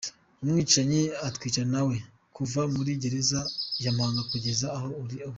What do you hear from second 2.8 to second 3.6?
gereza